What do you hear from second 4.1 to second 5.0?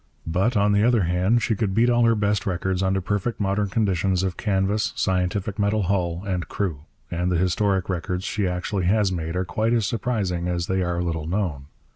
of canvas,